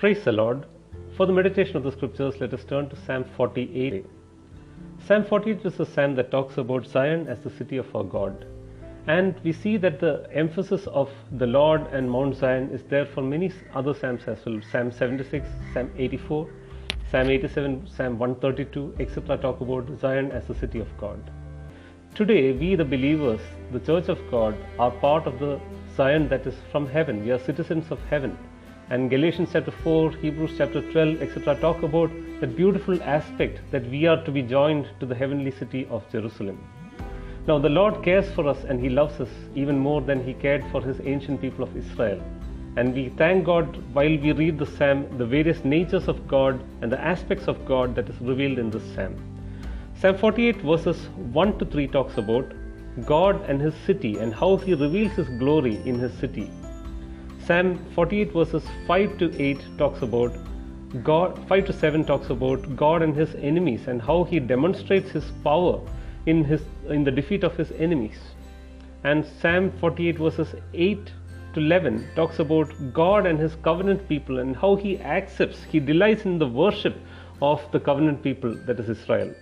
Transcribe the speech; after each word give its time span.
Praise 0.00 0.24
the 0.24 0.32
Lord. 0.32 0.64
For 1.14 1.26
the 1.26 1.32
meditation 1.34 1.76
of 1.76 1.82
the 1.82 1.92
scriptures, 1.92 2.40
let 2.40 2.54
us 2.54 2.64
turn 2.64 2.88
to 2.88 2.96
Psalm 2.96 3.22
48. 3.36 4.06
Psalm 5.06 5.26
48 5.26 5.66
is 5.66 5.78
a 5.78 5.84
psalm 5.84 6.14
that 6.14 6.30
talks 6.30 6.56
about 6.56 6.86
Zion 6.86 7.28
as 7.28 7.40
the 7.40 7.50
city 7.50 7.76
of 7.76 7.94
our 7.94 8.02
God. 8.02 8.46
And 9.08 9.38
we 9.44 9.52
see 9.52 9.76
that 9.76 10.00
the 10.00 10.26
emphasis 10.32 10.86
of 10.86 11.10
the 11.32 11.46
Lord 11.46 11.82
and 11.92 12.10
Mount 12.10 12.34
Zion 12.34 12.70
is 12.70 12.82
there 12.84 13.04
for 13.04 13.20
many 13.20 13.52
other 13.74 13.92
psalms 13.92 14.22
as 14.26 14.38
well. 14.46 14.58
Psalm 14.72 14.90
76, 14.90 15.46
Psalm 15.74 15.90
84, 15.98 16.48
Psalm 17.10 17.28
87, 17.28 17.86
Psalm 17.86 18.18
132, 18.18 18.94
etc. 19.00 19.36
talk 19.36 19.60
about 19.60 19.86
Zion 20.00 20.32
as 20.32 20.46
the 20.46 20.54
city 20.54 20.78
of 20.78 20.88
God. 20.96 21.30
Today, 22.14 22.52
we 22.52 22.74
the 22.74 22.86
believers, 22.86 23.42
the 23.70 23.80
Church 23.80 24.08
of 24.08 24.18
God, 24.30 24.56
are 24.78 24.92
part 24.92 25.26
of 25.26 25.38
the 25.38 25.60
Zion 25.94 26.26
that 26.30 26.46
is 26.46 26.54
from 26.72 26.86
heaven. 26.86 27.22
We 27.22 27.32
are 27.32 27.38
citizens 27.38 27.90
of 27.90 27.98
heaven. 28.08 28.38
And 28.90 29.08
Galatians 29.08 29.50
chapter 29.52 29.70
4, 29.70 30.16
Hebrews 30.16 30.54
chapter 30.58 30.82
12, 30.90 31.22
etc. 31.22 31.54
talk 31.60 31.84
about 31.84 32.10
that 32.40 32.56
beautiful 32.56 33.00
aspect 33.04 33.60
that 33.70 33.88
we 33.88 34.06
are 34.06 34.20
to 34.24 34.32
be 34.32 34.42
joined 34.42 34.88
to 34.98 35.06
the 35.06 35.14
heavenly 35.14 35.52
city 35.52 35.86
of 35.90 36.02
Jerusalem. 36.10 36.58
Now, 37.46 37.60
the 37.60 37.68
Lord 37.68 38.02
cares 38.02 38.28
for 38.32 38.48
us 38.48 38.64
and 38.64 38.80
He 38.80 38.88
loves 38.88 39.20
us 39.20 39.28
even 39.54 39.78
more 39.78 40.00
than 40.00 40.24
He 40.24 40.34
cared 40.34 40.64
for 40.72 40.82
His 40.82 41.00
ancient 41.04 41.40
people 41.40 41.62
of 41.62 41.76
Israel. 41.76 42.20
And 42.76 42.92
we 42.92 43.10
thank 43.10 43.44
God 43.44 43.80
while 43.94 44.18
we 44.24 44.32
read 44.32 44.58
the 44.58 44.66
psalm, 44.66 45.06
the 45.18 45.26
various 45.26 45.64
natures 45.64 46.08
of 46.08 46.26
God 46.26 46.60
and 46.82 46.90
the 46.90 47.00
aspects 47.00 47.46
of 47.46 47.64
God 47.66 47.94
that 47.94 48.08
is 48.08 48.20
revealed 48.20 48.58
in 48.58 48.70
this 48.70 48.82
psalm. 48.96 49.14
Psalm 50.00 50.18
48 50.18 50.62
verses 50.62 51.06
1 51.32 51.58
to 51.60 51.64
3 51.64 51.86
talks 51.86 52.18
about 52.18 52.52
God 53.06 53.40
and 53.48 53.60
His 53.60 53.74
city 53.86 54.18
and 54.18 54.34
how 54.34 54.56
He 54.56 54.74
reveals 54.74 55.12
His 55.12 55.28
glory 55.38 55.76
in 55.84 55.96
His 55.96 56.12
city. 56.14 56.50
Psalm 57.46 57.78
48 57.94 58.32
verses 58.32 58.64
5 58.86 59.18
to 59.18 59.42
8 59.42 59.58
talks 59.78 60.02
about 60.02 60.32
God, 61.04 61.38
5 61.48 61.66
to 61.66 61.72
7 61.72 62.04
talks 62.04 62.30
about 62.30 62.76
God 62.76 63.02
and 63.02 63.14
His 63.14 63.34
enemies 63.36 63.88
and 63.88 64.02
how 64.02 64.24
He 64.24 64.40
demonstrates 64.40 65.10
His 65.10 65.24
power 65.44 65.80
in, 66.26 66.44
his, 66.44 66.62
in 66.88 67.04
the 67.04 67.10
defeat 67.10 67.44
of 67.44 67.56
His 67.56 67.72
enemies. 67.72 68.18
And 69.04 69.24
Psalm 69.40 69.72
48 69.80 70.18
verses 70.18 70.54
8 70.74 71.12
to 71.54 71.60
11 71.60 72.08
talks 72.14 72.38
about 72.38 72.72
God 72.92 73.26
and 73.26 73.38
His 73.38 73.54
covenant 73.62 74.08
people 74.08 74.38
and 74.38 74.54
how 74.54 74.76
He 74.76 74.98
accepts, 75.00 75.62
He 75.64 75.80
delights 75.80 76.24
in 76.24 76.38
the 76.38 76.48
worship 76.48 76.96
of 77.40 77.60
the 77.72 77.80
covenant 77.80 78.22
people, 78.22 78.54
that 78.66 78.78
is 78.78 78.88
Israel. 78.88 79.34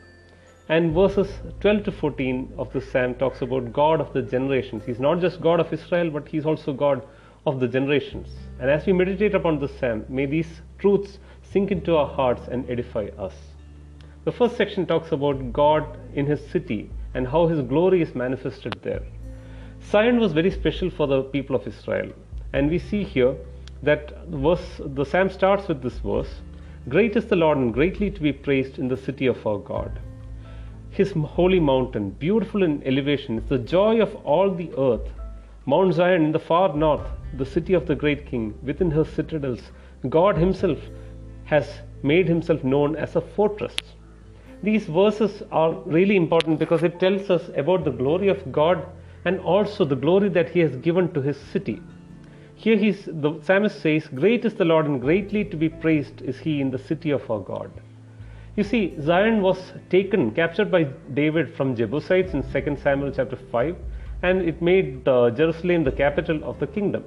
And 0.69 0.93
verses 0.93 1.29
12 1.61 1.85
to 1.85 1.93
14 1.93 2.53
of 2.59 2.73
the 2.73 2.81
psalm 2.81 3.15
talks 3.15 3.41
about 3.43 3.73
God 3.73 4.01
of 4.01 4.12
the 4.12 4.23
generations. 4.23 4.85
He's 4.85 5.01
not 5.01 5.21
just 5.21 5.41
God 5.41 5.61
of 5.61 5.73
Israel, 5.73 6.11
but 6.11 6.29
He's 6.29 6.45
also 6.47 6.73
God 6.73 7.03
of 7.49 7.61
the 7.61 7.69
generations. 7.69 8.29
And 8.61 8.71
as 8.71 8.87
we 8.87 8.93
meditate 8.93 9.35
upon 9.35 9.59
this 9.59 9.77
psalm, 9.79 10.05
may 10.09 10.27
these 10.27 10.61
truths 10.79 11.19
sink 11.43 11.71
into 11.71 11.97
our 11.97 12.07
hearts 12.07 12.49
and 12.49 12.69
edify 12.71 13.09
us. 13.19 13.35
The 14.25 14.33
first 14.33 14.57
section 14.57 14.85
talks 14.87 15.13
about 15.13 15.53
God 15.53 15.99
in 16.15 16.27
His 16.27 16.47
city 16.47 16.91
and 17.15 17.27
how 17.27 17.47
His 17.47 17.63
glory 17.63 18.03
is 18.03 18.15
manifested 18.15 18.79
there. 18.83 19.03
Zion 19.91 20.21
was 20.21 20.33
very 20.33 20.51
special 20.51 20.91
for 20.91 21.07
the 21.07 21.23
people 21.23 21.57
of 21.57 21.67
Israel. 21.67 22.13
And 22.53 22.71
we 22.71 22.79
see 22.79 23.05
here 23.05 23.35
that 23.83 24.27
verse, 24.27 24.81
the 24.85 25.05
psalm 25.05 25.31
starts 25.31 25.69
with 25.69 25.83
this 25.83 25.99
verse 25.99 26.35
Great 26.89 27.17
is 27.17 27.27
the 27.27 27.37
Lord 27.37 27.59
and 27.59 27.75
greatly 27.75 28.11
to 28.11 28.21
be 28.21 28.33
praised 28.33 28.79
in 28.79 28.89
the 28.89 28.97
city 28.97 29.27
of 29.27 29.47
our 29.47 29.59
God. 29.59 29.99
His 30.91 31.12
holy 31.12 31.61
mountain, 31.61 32.11
beautiful 32.11 32.62
in 32.62 32.83
elevation, 32.85 33.39
is 33.39 33.45
the 33.49 33.59
joy 33.59 34.01
of 34.01 34.15
all 34.25 34.51
the 34.51 34.71
earth. 34.79 35.11
Mount 35.69 35.93
Zion 35.93 36.25
in 36.25 36.33
the 36.33 36.39
far 36.39 36.75
north, 36.75 37.07
the 37.37 37.45
city 37.45 37.75
of 37.75 37.87
the 37.87 37.95
great 37.95 38.25
king, 38.25 38.55
within 38.63 38.91
her 38.91 39.05
citadels, 39.05 39.61
God 40.09 40.39
Himself 40.39 40.79
has 41.45 41.81
made 42.03 42.27
Himself 42.27 42.65
known 42.65 42.97
as 42.97 43.17
a 43.17 43.21
fortress. 43.21 43.77
These 44.62 44.87
verses 44.87 45.43
are 45.53 45.73
really 45.84 46.17
important 46.17 46.59
because 46.59 46.84
it 46.84 46.99
tells 46.99 47.28
us 47.28 47.51
about 47.55 47.84
the 47.84 47.91
glory 47.91 48.28
of 48.28 48.51
God 48.51 48.83
and 49.27 49.41
also 49.41 49.84
the 49.84 49.95
glory 49.95 50.31
that 50.31 50.49
He 50.49 50.61
has 50.61 50.75
given 50.77 51.12
to 51.12 51.21
His 51.21 51.37
city. 51.37 51.83
Here 52.55 52.78
he's, 52.78 53.05
the 53.05 53.39
psalmist 53.43 53.83
says, 53.83 54.09
Great 54.09 54.47
is 54.47 54.55
the 54.55 54.65
Lord 54.65 54.87
and 54.87 55.03
greatly 55.03 55.45
to 55.45 55.57
be 55.59 55.69
praised 55.69 56.23
is 56.23 56.39
He 56.39 56.62
in 56.62 56.71
the 56.71 56.78
city 56.78 57.11
of 57.11 57.31
our 57.31 57.41
God. 57.41 57.71
You 58.57 58.65
see, 58.65 58.99
Zion 59.03 59.43
was 59.43 59.75
taken, 59.91 60.31
captured 60.31 60.71
by 60.71 60.84
David 61.12 61.55
from 61.55 61.77
Jebusites 61.77 62.33
in 62.33 62.43
2 62.43 62.77
Samuel 62.83 63.12
chapter 63.12 63.37
5, 63.37 63.77
and 64.23 64.43
it 64.43 64.61
made 64.61 65.06
uh, 65.06 65.31
Jerusalem 65.31 65.84
the 65.84 65.93
capital 65.93 66.43
of 66.45 66.59
the 66.59 66.67
kingdom. 66.67 67.05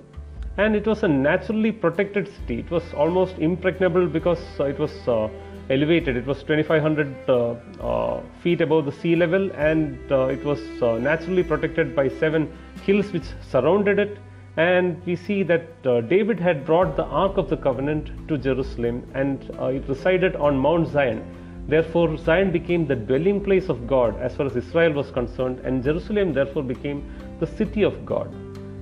And 0.58 0.76
it 0.76 0.86
was 0.86 1.04
a 1.04 1.08
naturally 1.08 1.72
protected 1.72 2.28
city. 2.28 2.60
It 2.60 2.72
was 2.72 2.84
almost 2.94 3.38
impregnable 3.40 4.08
because 4.08 4.42
uh, 4.60 4.66
it 4.66 4.78
was 4.78 4.92
uh, 5.08 5.30
elevated. 5.70 6.18
It 6.18 6.26
was 6.26 6.40
2500 6.44 7.30
uh, 7.30 7.56
uh, 7.82 8.22
feet 8.42 8.62
above 8.62 8.86
the 8.86 8.92
sea 8.92 9.16
level, 9.16 9.50
and 9.54 9.98
uh, 10.12 10.28
it 10.28 10.44
was 10.44 10.60
naturally 11.02 11.44
protected 11.44 11.96
by 11.96 12.10
seven 12.10 12.52
hills 12.84 13.12
which 13.14 13.24
surrounded 13.50 14.00
it. 14.00 14.18
And 14.58 15.02
we 15.06 15.16
see 15.16 15.44
that 15.44 15.82
David 16.10 16.38
had 16.38 16.66
brought 16.66 16.98
the 16.98 17.06
Ark 17.06 17.38
of 17.38 17.50
the 17.50 17.56
Covenant 17.56 18.28
to 18.28 18.38
Jerusalem, 18.38 19.10
and 19.14 19.42
it 19.74 19.88
resided 19.88 20.36
on 20.36 20.58
Mount 20.58 20.90
Zion 20.90 21.24
Therefore, 21.68 22.18
Zion 22.18 22.52
became 22.52 22.86
the 22.86 22.96
dwelling 22.96 23.44
place 23.44 23.70
of 23.70 23.88
God 23.88 24.20
as 24.20 24.36
far 24.36 24.46
as 24.46 24.56
Israel 24.56 24.94
was 24.94 25.12
concerned, 25.12 25.60
and 25.60 25.84
Jerusalem 25.84 26.34
therefore 26.34 26.64
became 26.64 27.04
the 27.40 27.48
city 27.48 27.84
of 27.84 28.06
God. 28.06 28.34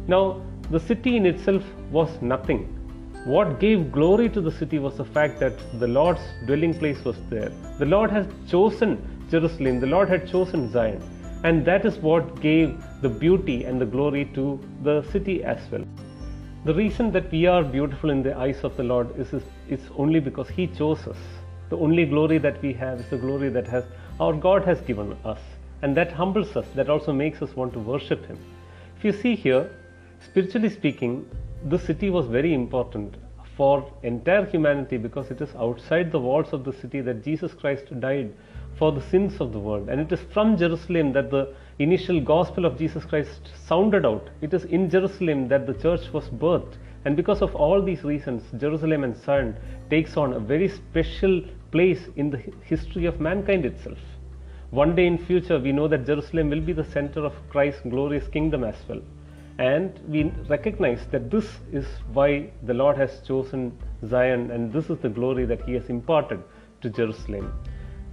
Now, 0.08 0.42
the 0.72 0.80
city 0.80 1.18
in 1.18 1.26
itself 1.26 1.64
was 1.92 2.10
nothing. 2.22 2.76
What 3.26 3.60
gave 3.60 3.92
glory 3.92 4.30
to 4.30 4.42
the 4.42 4.52
city 4.52 4.80
was 4.80 4.98
the 4.98 5.06
fact 5.06 5.40
that 5.40 5.54
the 5.80 5.88
Lord's 5.88 6.22
dwelling 6.46 6.74
place 6.74 7.04
was 7.04 7.18
there. 7.30 7.52
The 7.78 7.86
Lord 7.86 8.12
has 8.12 8.28
chosen 8.50 8.98
Jerusalem, 9.30 9.80
the 9.80 9.88
Lord 9.88 10.10
had 10.10 10.28
chosen 10.28 10.72
Zion, 10.72 11.02
and 11.44 11.66
that 11.66 11.86
is 11.86 11.98
what 11.98 12.42
gave 12.42 12.82
the 13.02 13.10
beauty 13.10 13.66
and 13.66 13.80
the 13.80 13.86
glory 13.86 14.26
to 14.36 14.60
the 14.84 15.04
city 15.12 15.44
as 15.44 15.60
well. 15.72 15.84
The 16.66 16.74
reason 16.74 17.12
that 17.12 17.32
we 17.32 17.46
are 17.46 17.64
beautiful 17.64 18.10
in 18.10 18.24
the 18.24 18.36
eyes 18.36 18.64
of 18.64 18.76
the 18.78 18.84
Lord 18.84 19.18
is, 19.20 19.32
is, 19.34 19.44
is 19.70 19.80
only 19.98 20.20
because 20.20 20.50
He 20.50 20.68
chose 20.68 21.08
us. 21.08 21.18
The 21.70 21.78
only 21.78 22.06
glory 22.06 22.40
that 22.40 22.62
we 22.62 22.74
have 22.74 23.00
is 23.00 23.10
the 23.10 23.18
glory 23.18 23.50
that 23.50 23.68
has 23.68 23.84
our 24.20 24.34
God 24.34 24.66
has 24.66 24.82
given 24.82 25.16
us. 25.24 25.40
And 25.82 25.96
that 25.96 26.12
humbles 26.12 26.56
us, 26.58 26.66
that 26.76 26.90
also 26.90 27.14
makes 27.14 27.42
us 27.42 27.56
want 27.56 27.74
to 27.74 27.80
worship 27.80 28.26
Him. 28.26 28.38
If 28.98 29.06
you 29.06 29.14
see 29.14 29.36
here, 29.36 29.70
spiritually 30.26 30.70
speaking, 30.70 31.30
the 31.66 31.80
city 31.80 32.10
was 32.10 32.26
very 32.26 32.54
important 32.54 33.16
for 33.56 33.90
entire 34.04 34.46
humanity 34.46 34.98
because 34.98 35.32
it 35.32 35.42
is 35.42 35.54
outside 35.56 36.12
the 36.12 36.20
walls 36.20 36.54
of 36.54 36.64
the 36.64 36.74
city 36.74 37.02
that 37.02 37.24
Jesus 37.24 37.54
Christ 37.54 38.00
died 38.00 38.34
for 38.78 38.92
the 38.92 39.02
sins 39.02 39.40
of 39.42 39.52
the 39.52 39.60
world. 39.60 39.90
And 39.90 40.00
it 40.00 40.12
is 40.12 40.22
from 40.34 40.58
Jerusalem 40.58 41.12
that 41.14 41.30
the 41.30 41.54
initial 41.80 42.20
gospel 42.22 42.66
of 42.66 42.78
Jesus 42.78 43.04
Christ 43.06 43.52
sounded 43.68 44.06
out. 44.06 44.30
It 44.42 44.54
is 44.54 44.66
in 44.66 44.90
Jerusalem 44.90 45.48
that 45.50 45.68
the 45.68 45.74
church 45.74 46.12
was 46.14 46.26
birthed. 46.30 46.76
And 47.06 47.16
because 47.16 47.42
of 47.42 47.56
all 47.56 47.82
these 47.82 48.04
reasons, 48.04 48.44
Jerusalem 48.58 49.04
and 49.04 49.16
Zion 49.16 49.56
takes 49.90 50.18
on 50.18 50.34
a 50.34 50.40
very 50.40 50.68
special 50.68 51.42
place 51.72 52.08
in 52.16 52.30
the 52.30 52.42
history 52.64 53.06
of 53.06 53.20
mankind 53.20 53.66
itself. 53.66 53.98
One 54.72 54.96
day 54.96 55.08
in 55.08 55.18
future, 55.18 55.60
we 55.60 55.72
know 55.72 55.88
that 55.88 56.06
Jerusalem 56.06 56.50
will 56.50 56.62
be 56.62 56.74
the 56.74 56.84
center 56.84 57.26
of 57.26 57.34
Christ's 57.50 57.82
glorious 57.82 58.28
kingdom 58.28 58.64
as 58.64 58.76
well. 58.88 59.02
And 59.58 60.00
we 60.08 60.32
recognize 60.48 61.06
that 61.12 61.30
this 61.30 61.60
is 61.74 61.86
why 62.14 62.52
the 62.64 62.74
Lord 62.74 62.96
has 62.96 63.20
chosen 63.28 63.78
Zion 64.08 64.52
and 64.52 64.72
this 64.72 64.90
is 64.90 65.00
the 65.00 65.10
glory 65.10 65.46
that 65.46 65.64
He 65.64 65.74
has 65.74 65.90
imparted 65.90 66.42
to 66.82 66.90
Jerusalem. 66.90 67.52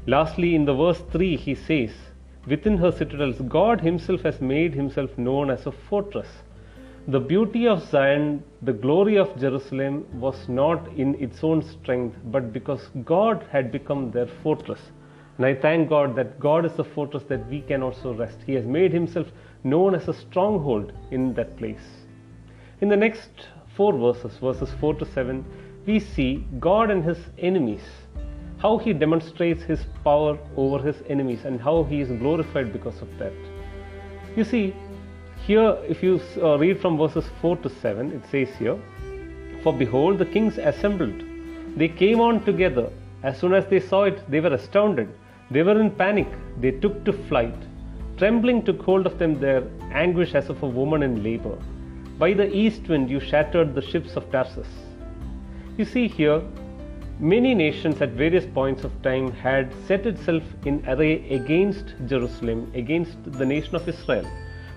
Lastly, 0.06 0.54
in 0.54 0.64
the 0.64 0.74
verse 0.74 1.02
3, 1.12 1.36
He 1.36 1.54
says, 1.54 1.90
Within 2.46 2.78
her 2.78 2.90
citadels, 2.90 3.40
God 3.48 3.80
Himself 3.80 4.22
has 4.22 4.40
made 4.40 4.74
Himself 4.74 5.16
known 5.18 5.50
as 5.50 5.66
a 5.66 5.72
fortress. 5.72 6.28
The 7.08 7.20
beauty 7.20 7.68
of 7.68 7.88
Zion, 7.88 8.42
the 8.62 8.72
glory 8.72 9.16
of 9.16 9.38
Jerusalem 9.38 10.04
was 10.18 10.48
not 10.48 10.88
in 10.96 11.14
its 11.22 11.44
own 11.44 11.62
strength, 11.62 12.16
but 12.32 12.52
because 12.52 12.90
God 13.04 13.46
had 13.52 13.70
become 13.70 14.10
their 14.10 14.26
fortress. 14.42 14.80
And 15.36 15.46
I 15.46 15.54
thank 15.54 15.88
God 15.88 16.16
that 16.16 16.40
God 16.40 16.66
is 16.66 16.72
the 16.72 16.82
fortress 16.82 17.22
that 17.28 17.48
we 17.48 17.60
can 17.60 17.80
also 17.80 18.12
rest. 18.12 18.38
He 18.44 18.54
has 18.54 18.64
made 18.64 18.92
Himself 18.92 19.28
known 19.62 19.94
as 19.94 20.08
a 20.08 20.14
stronghold 20.14 20.92
in 21.12 21.32
that 21.34 21.56
place. 21.56 21.86
In 22.80 22.88
the 22.88 22.96
next 22.96 23.30
four 23.76 23.92
verses, 23.92 24.36
verses 24.38 24.70
4 24.80 24.94
to 24.94 25.06
7, 25.06 25.44
we 25.86 26.00
see 26.00 26.44
God 26.58 26.90
and 26.90 27.04
His 27.04 27.18
enemies, 27.38 27.84
how 28.58 28.78
He 28.78 28.92
demonstrates 28.92 29.62
His 29.62 29.86
power 30.02 30.36
over 30.56 30.82
His 30.84 30.96
enemies, 31.08 31.44
and 31.44 31.60
how 31.60 31.84
He 31.84 32.00
is 32.00 32.08
glorified 32.18 32.72
because 32.72 33.00
of 33.00 33.16
that. 33.18 33.32
You 34.34 34.42
see, 34.42 34.74
here, 35.46 35.78
if 35.88 36.02
you 36.02 36.20
uh, 36.42 36.58
read 36.58 36.80
from 36.80 36.98
verses 36.98 37.24
4 37.40 37.58
to 37.58 37.68
7, 37.68 38.10
it 38.10 38.22
says 38.30 38.56
here, 38.56 38.76
For 39.62 39.72
behold, 39.72 40.18
the 40.18 40.26
kings 40.26 40.58
assembled. 40.58 41.22
They 41.76 41.88
came 41.88 42.20
on 42.20 42.44
together. 42.44 42.90
As 43.22 43.38
soon 43.38 43.54
as 43.54 43.64
they 43.66 43.78
saw 43.78 44.04
it, 44.04 44.28
they 44.28 44.40
were 44.40 44.54
astounded. 44.54 45.08
They 45.52 45.62
were 45.62 45.80
in 45.80 45.92
panic. 45.92 46.26
They 46.60 46.72
took 46.72 47.04
to 47.04 47.12
flight. 47.12 47.54
Trembling 48.16 48.64
took 48.64 48.82
hold 48.82 49.06
of 49.06 49.20
them 49.20 49.38
their 49.38 49.62
anguish 49.92 50.34
as 50.34 50.48
of 50.48 50.62
a 50.64 50.68
woman 50.68 51.04
in 51.04 51.22
labor. 51.22 51.56
By 52.18 52.32
the 52.32 52.52
east 52.52 52.88
wind 52.88 53.08
you 53.08 53.20
shattered 53.20 53.74
the 53.74 53.82
ships 53.82 54.16
of 54.16 54.28
Tarshish. 54.32 54.74
You 55.76 55.84
see 55.84 56.08
here, 56.08 56.42
many 57.20 57.54
nations 57.54 58.02
at 58.02 58.10
various 58.10 58.46
points 58.46 58.82
of 58.82 59.00
time 59.02 59.30
had 59.30 59.72
set 59.86 60.06
itself 60.06 60.42
in 60.64 60.82
array 60.88 61.28
against 61.30 61.94
Jerusalem, 62.06 62.72
against 62.74 63.16
the 63.24 63.46
nation 63.46 63.76
of 63.76 63.88
Israel. 63.88 64.26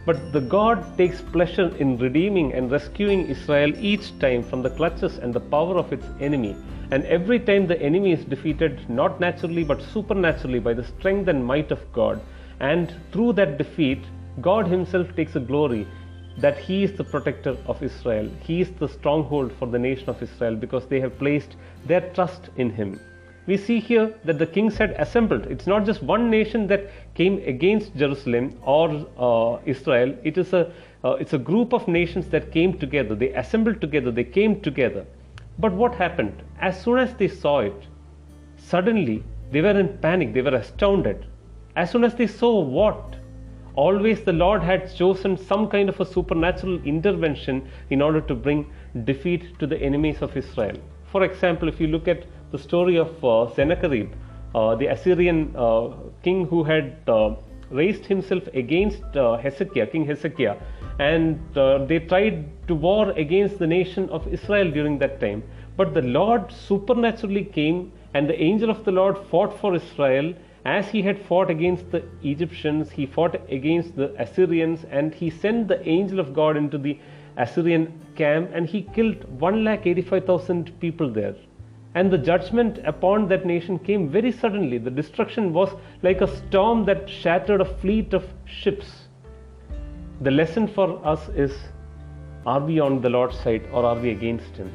But 0.10 0.32
the 0.32 0.42
God 0.42 0.98
takes 0.98 1.22
pleasure 1.22 1.68
in 1.78 1.96
redeeming 2.00 2.52
and 2.54 2.72
rescuing 2.72 3.28
Israel 3.28 3.72
each 3.78 4.18
time 4.18 4.42
from 4.42 4.64
the 4.64 4.72
clutches 4.72 5.20
and 5.20 5.32
the 5.32 5.40
power 5.40 5.78
of 5.78 5.94
its 5.94 6.08
enemy. 6.20 6.56
And 6.90 7.06
every 7.06 7.40
time 7.40 7.68
the 7.68 7.80
enemy 7.80 8.14
is 8.14 8.26
defeated, 8.26 8.90
not 8.90 9.20
naturally 9.20 9.64
but 9.64 9.84
supernaturally 9.84 10.58
by 10.58 10.74
the 10.74 10.84
strength 10.84 11.28
and 11.28 11.46
might 11.46 11.70
of 11.70 11.94
God. 11.94 12.20
And 12.60 12.92
through 13.12 13.34
that 13.34 13.60
defeat, 13.60 14.00
God 14.42 14.66
Himself 14.66 15.16
takes 15.16 15.36
a 15.36 15.48
glory 15.52 15.88
that 16.40 16.58
He 16.58 16.84
is 16.84 16.94
the 16.94 17.04
protector 17.04 17.56
of 17.68 17.84
Israel. 17.84 18.32
He 18.42 18.62
is 18.62 18.72
the 18.80 18.90
stronghold 18.90 19.54
for 19.60 19.68
the 19.68 19.78
nation 19.78 20.10
of 20.10 20.24
Israel 20.24 20.56
because 20.56 20.88
they 20.88 21.00
have 21.02 21.20
placed 21.20 21.56
their 21.86 22.02
trust 22.16 22.50
in 22.56 22.72
Him 22.72 23.00
we 23.50 23.58
see 23.58 23.80
here 23.80 24.14
that 24.26 24.38
the 24.38 24.46
kings 24.56 24.78
had 24.78 24.92
assembled. 25.04 25.46
It's 25.54 25.66
not 25.66 25.86
just 25.86 26.04
one 26.04 26.30
nation 26.30 26.68
that 26.68 26.90
came 27.16 27.38
against 27.54 27.96
Jerusalem 27.96 28.46
or 28.62 28.86
uh, 29.28 29.60
Israel. 29.66 30.16
It 30.24 30.38
is 30.38 30.54
a 30.54 30.72
uh, 31.04 31.12
it's 31.24 31.34
a 31.34 31.42
group 31.50 31.74
of 31.78 31.88
nations 31.88 32.28
that 32.34 32.52
came 32.52 32.78
together. 32.84 33.16
They 33.16 33.30
assembled 33.44 33.82
together. 33.82 34.12
They 34.12 34.26
came 34.38 34.60
together. 34.62 35.06
But 35.66 35.74
what 35.82 35.96
happened? 35.96 36.44
As 36.70 36.82
soon 36.84 37.00
as 37.06 37.16
they 37.22 37.30
saw 37.30 37.60
it, 37.60 37.88
suddenly 38.58 39.24
they 39.52 39.62
were 39.62 39.78
in 39.84 39.98
panic. 39.98 40.34
They 40.34 40.46
were 40.50 40.58
astounded. 40.64 41.26
As 41.76 41.92
soon 41.92 42.04
as 42.04 42.16
they 42.16 42.28
saw 42.28 42.60
what? 42.60 43.16
Always 43.76 44.22
the 44.30 44.34
Lord 44.34 44.62
had 44.62 44.94
chosen 44.94 45.38
some 45.38 45.70
kind 45.70 45.90
of 45.90 46.00
a 46.00 46.06
supernatural 46.06 46.84
intervention 46.84 47.68
in 47.90 48.02
order 48.02 48.22
to 48.22 48.36
bring 48.36 48.66
defeat 49.06 49.48
to 49.60 49.68
the 49.74 49.82
enemies 49.90 50.22
of 50.22 50.36
Israel. 50.36 50.78
For 51.12 51.24
example, 51.24 51.70
if 51.70 51.80
you 51.80 51.88
look 51.88 52.08
at 52.08 52.26
the 52.52 52.58
story 52.58 52.98
of 52.98 53.24
uh, 53.24 53.54
Sennacherib, 53.54 54.12
uh, 54.56 54.76
the 54.76 54.88
Assyrian 54.88 55.54
uh, 55.56 55.90
king 56.24 56.46
who 56.48 56.64
had 56.64 56.98
uh, 57.08 57.36
raised 57.70 58.06
himself 58.06 58.44
against 58.54 59.04
Hezekiah, 59.14 59.88
King 59.88 60.06
Hezekiah, 60.06 60.58
and 61.00 61.40
they 61.88 62.00
tried 62.00 62.50
to 62.68 62.76
war 62.76 63.12
against 63.12 63.60
the 63.60 63.68
nation 63.68 64.10
of 64.10 64.28
Israel 64.28 64.72
during 64.72 64.98
that 65.00 65.20
time. 65.20 65.44
But 65.78 65.94
the 65.94 66.02
Lord 66.02 66.52
supernaturally 66.52 67.46
came, 67.46 67.92
and 68.14 68.28
the 68.28 68.42
angel 68.42 68.72
of 68.72 68.84
the 68.86 68.92
Lord 68.92 69.18
fought 69.30 69.58
for 69.60 69.76
Israel 69.76 70.34
as 70.66 70.90
he 70.90 71.02
had 71.04 71.20
fought 71.20 71.50
against 71.50 71.90
the 71.92 72.04
Egyptians, 72.24 72.92
he 72.92 73.06
fought 73.06 73.36
against 73.50 73.96
the 73.96 74.14
Assyrians, 74.22 74.84
and 74.90 75.14
he 75.14 75.30
sent 75.30 75.68
the 75.68 75.88
angel 75.88 76.20
of 76.20 76.34
God 76.34 76.58
into 76.58 76.78
the 76.78 77.00
Assyrian 77.38 77.94
camp 78.16 78.52
and 78.54 78.68
he 78.68 78.82
killed 78.82 79.20
1,85,000 79.40 80.78
people 80.80 81.10
there. 81.10 81.36
And 81.96 82.12
the 82.12 82.18
judgment 82.18 82.80
upon 82.86 83.28
that 83.30 83.46
nation 83.46 83.80
came 83.80 84.10
very 84.10 84.32
suddenly. 84.32 84.78
The 84.78 84.92
destruction 84.92 85.54
was 85.54 85.70
like 86.04 86.22
a 86.22 86.28
storm 86.28 86.86
that 86.86 87.10
shattered 87.10 87.62
a 87.62 87.66
fleet 87.66 88.14
of 88.14 88.26
ships. 88.46 89.08
The 90.22 90.32
lesson 90.32 90.68
for 90.68 91.04
us 91.06 91.30
is 91.30 91.56
are 92.46 92.60
we 92.60 92.80
on 92.80 93.02
the 93.02 93.10
Lord's 93.10 93.40
side 93.40 93.68
or 93.74 93.86
are 93.86 93.96
we 93.96 94.12
against 94.12 94.56
Him? 94.56 94.72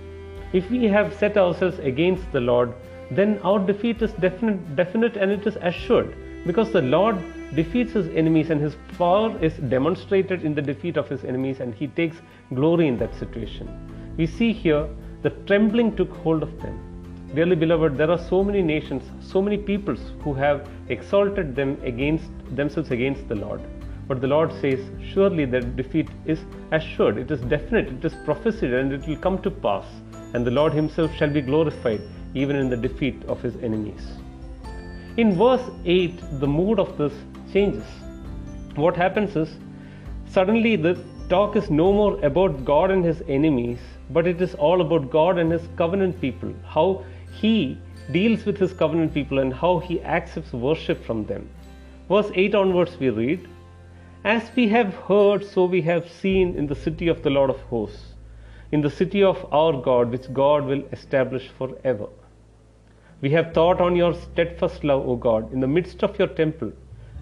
If 0.52 0.70
we 0.70 0.84
have 0.86 1.14
set 1.14 1.36
ourselves 1.36 1.78
against 1.78 2.30
the 2.32 2.40
Lord, 2.40 2.74
then 3.10 3.38
our 3.44 3.58
defeat 3.58 4.02
is 4.02 4.12
definite, 4.14 4.76
definite 4.76 5.16
and 5.16 5.30
it 5.30 5.46
is 5.46 5.56
assured 5.56 6.14
because 6.46 6.72
the 6.72 6.82
Lord 6.82 7.16
defeats 7.54 7.92
his 7.92 8.08
enemies 8.08 8.50
and 8.50 8.60
his 8.60 8.76
power 8.98 9.38
is 9.42 9.54
demonstrated 9.54 10.44
in 10.44 10.54
the 10.54 10.62
defeat 10.62 10.96
of 10.96 11.08
his 11.08 11.24
enemies 11.24 11.60
and 11.60 11.74
he 11.74 11.86
takes 11.86 12.16
glory 12.52 12.88
in 12.88 12.98
that 12.98 13.14
situation. 13.14 13.68
We 14.16 14.26
see 14.26 14.52
here 14.52 14.88
the 15.22 15.30
trembling 15.46 15.94
took 15.96 16.10
hold 16.10 16.42
of 16.42 16.60
them 16.60 16.93
Dearly 17.34 17.56
beloved, 17.56 17.96
there 17.96 18.12
are 18.12 18.18
so 18.18 18.44
many 18.44 18.62
nations, 18.62 19.02
so 19.20 19.42
many 19.42 19.58
peoples 19.58 20.12
who 20.22 20.34
have 20.34 20.68
exalted 20.88 21.56
them 21.56 21.76
against 21.82 22.30
themselves 22.54 22.92
against 22.92 23.26
the 23.26 23.34
Lord. 23.34 23.60
But 24.06 24.20
the 24.20 24.28
Lord 24.28 24.52
says, 24.60 24.78
surely 25.12 25.44
their 25.44 25.62
defeat 25.62 26.08
is 26.26 26.38
assured, 26.70 27.18
it 27.18 27.32
is 27.32 27.40
definite, 27.40 27.88
it 27.88 28.04
is 28.04 28.14
prophesied, 28.24 28.72
and 28.72 28.92
it 28.92 29.08
will 29.08 29.16
come 29.16 29.42
to 29.42 29.50
pass. 29.50 29.84
And 30.32 30.46
the 30.46 30.52
Lord 30.52 30.72
Himself 30.74 31.12
shall 31.16 31.30
be 31.30 31.40
glorified 31.40 32.02
even 32.34 32.54
in 32.54 32.68
the 32.70 32.76
defeat 32.76 33.24
of 33.24 33.42
His 33.42 33.56
enemies. 33.56 34.12
In 35.16 35.36
verse 35.36 35.68
8, 35.84 36.38
the 36.38 36.46
mood 36.46 36.78
of 36.78 36.96
this 36.96 37.14
changes. 37.52 37.86
What 38.76 38.94
happens 38.94 39.34
is, 39.34 39.56
suddenly 40.28 40.76
the 40.76 41.02
talk 41.28 41.56
is 41.56 41.68
no 41.68 41.92
more 41.92 42.24
about 42.24 42.64
God 42.64 42.92
and 42.92 43.04
His 43.04 43.22
enemies, 43.26 43.80
but 44.10 44.26
it 44.26 44.40
is 44.40 44.54
all 44.54 44.82
about 44.82 45.10
God 45.10 45.38
and 45.38 45.50
His 45.50 45.66
covenant 45.76 46.20
people. 46.20 46.54
How 46.64 47.04
he 47.40 47.78
deals 48.12 48.44
with 48.44 48.58
his 48.58 48.72
covenant 48.72 49.12
people 49.14 49.38
and 49.38 49.52
how 49.52 49.78
he 49.78 50.00
accepts 50.02 50.52
worship 50.52 51.04
from 51.04 51.26
them. 51.26 51.48
Verse 52.08 52.30
8 52.34 52.54
onwards, 52.54 52.98
we 52.98 53.10
read, 53.10 53.48
As 54.24 54.50
we 54.54 54.68
have 54.68 54.94
heard, 54.94 55.44
so 55.44 55.64
we 55.64 55.82
have 55.82 56.10
seen 56.10 56.56
in 56.56 56.66
the 56.66 56.74
city 56.74 57.08
of 57.08 57.22
the 57.22 57.30
Lord 57.30 57.50
of 57.50 57.60
hosts, 57.62 58.14
in 58.72 58.82
the 58.82 58.90
city 58.90 59.22
of 59.22 59.46
our 59.52 59.80
God, 59.80 60.10
which 60.10 60.32
God 60.32 60.64
will 60.64 60.84
establish 60.92 61.48
forever. 61.48 62.08
We 63.20 63.30
have 63.30 63.54
thought 63.54 63.80
on 63.80 63.96
your 63.96 64.14
steadfast 64.14 64.84
love, 64.84 65.08
O 65.08 65.16
God, 65.16 65.52
in 65.52 65.60
the 65.60 65.66
midst 65.66 66.02
of 66.02 66.18
your 66.18 66.28
temple. 66.28 66.72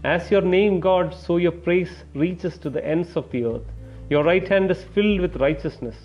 As 0.04 0.30
your 0.32 0.40
name, 0.42 0.80
God, 0.80 1.14
so 1.14 1.36
your 1.36 1.52
praise 1.52 2.04
reaches 2.14 2.58
to 2.58 2.70
the 2.70 2.84
ends 2.84 3.16
of 3.16 3.30
the 3.30 3.44
earth. 3.44 3.68
Your 4.10 4.24
right 4.24 4.46
hand 4.46 4.70
is 4.70 4.82
filled 4.82 5.20
with 5.20 5.36
righteousness. 5.36 5.96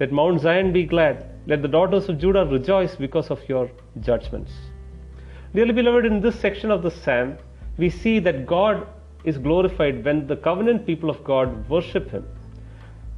Let 0.00 0.12
Mount 0.12 0.40
Zion 0.40 0.72
be 0.72 0.84
glad. 0.84 1.26
Let 1.46 1.62
the 1.62 1.68
daughters 1.68 2.08
of 2.08 2.18
Judah 2.18 2.44
rejoice 2.44 2.96
because 2.96 3.30
of 3.30 3.48
your 3.48 3.70
judgments. 4.00 4.52
Dearly 5.54 5.72
beloved, 5.72 6.06
in 6.06 6.20
this 6.20 6.38
section 6.38 6.70
of 6.70 6.82
the 6.82 6.90
psalm, 6.90 7.36
we 7.76 7.90
see 7.90 8.18
that 8.20 8.46
God 8.46 8.86
is 9.24 9.38
glorified 9.38 10.04
when 10.04 10.26
the 10.26 10.36
covenant 10.36 10.86
people 10.86 11.10
of 11.10 11.22
God 11.24 11.68
worship 11.68 12.10
Him. 12.10 12.24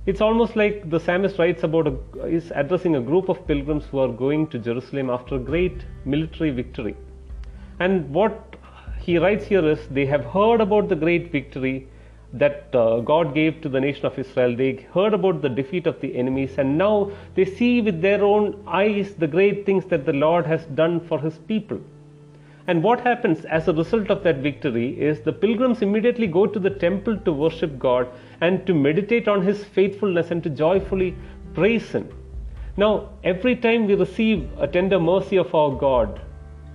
It's 0.06 0.20
almost 0.20 0.54
like 0.54 0.90
the 0.90 1.00
psalmist 1.00 1.38
writes 1.38 1.62
about 1.62 1.86
a, 1.86 2.26
is 2.26 2.52
addressing 2.54 2.96
a 2.96 3.00
group 3.00 3.30
of 3.30 3.46
pilgrims 3.46 3.84
who 3.86 4.00
are 4.00 4.12
going 4.12 4.48
to 4.48 4.58
Jerusalem 4.58 5.08
after 5.08 5.36
a 5.36 5.38
great 5.38 5.84
military 6.04 6.50
victory. 6.50 6.94
And 7.80 8.12
what 8.12 8.56
he 9.00 9.16
writes 9.18 9.46
here 9.46 9.66
is 9.66 9.86
they 9.88 10.06
have 10.06 10.24
heard 10.24 10.60
about 10.60 10.88
the 10.88 10.96
great 10.96 11.32
victory 11.32 11.88
that 12.32 12.74
uh, 12.74 13.00
God 13.00 13.34
gave 13.34 13.60
to 13.60 13.68
the 13.68 13.80
nation 13.80 14.06
of 14.06 14.18
Israel. 14.18 14.56
They 14.56 14.86
heard 14.92 15.14
about 15.14 15.42
the 15.42 15.48
defeat 15.48 15.86
of 15.86 16.00
the 16.00 16.16
enemies, 16.16 16.58
and 16.58 16.76
now 16.76 17.12
they 17.34 17.44
see 17.44 17.80
with 17.80 18.00
their 18.00 18.24
own 18.24 18.62
eyes 18.66 19.14
the 19.14 19.26
great 19.26 19.64
things 19.66 19.84
that 19.86 20.04
the 20.04 20.12
Lord 20.12 20.46
has 20.46 20.64
done 20.66 21.00
for 21.00 21.20
his 21.20 21.38
people. 21.38 21.80
And 22.66 22.82
what 22.82 23.00
happens 23.00 23.44
as 23.44 23.68
a 23.68 23.74
result 23.74 24.10
of 24.10 24.22
that 24.22 24.38
victory 24.38 24.98
is 24.98 25.20
the 25.20 25.32
pilgrims 25.32 25.82
immediately 25.82 26.26
go 26.26 26.46
to 26.46 26.58
the 26.58 26.70
temple 26.70 27.18
to 27.18 27.32
worship 27.32 27.78
God 27.78 28.08
and 28.40 28.66
to 28.66 28.74
meditate 28.74 29.28
on 29.28 29.42
his 29.42 29.62
faithfulness 29.64 30.30
and 30.30 30.42
to 30.42 30.50
joyfully 30.50 31.14
praise 31.54 31.90
him. 31.90 32.08
Now, 32.76 33.10
every 33.22 33.54
time 33.54 33.86
we 33.86 33.94
receive 33.94 34.48
a 34.58 34.66
tender 34.66 34.98
mercy 34.98 35.36
of 35.36 35.54
our 35.54 35.76
God, 35.76 36.20